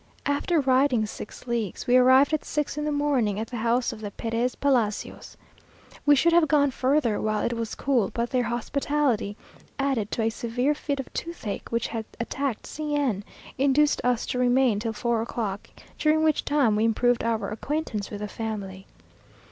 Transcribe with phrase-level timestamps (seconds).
[0.25, 4.01] After riding six leagues, we arrived at six in the morning at the house of
[4.01, 5.37] the Perez Palacios.
[6.07, 9.37] We should have gone further while it was cool; but their hospitality,
[9.77, 13.23] added to a severe fit of toothache which had attacked C n,
[13.59, 15.69] induced us to remain till four o'clock,
[15.99, 18.87] during which time we improved our acquaintance with the family.